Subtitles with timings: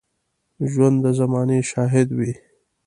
[0.71, 2.33] ژوندي د زمانې شاهد وي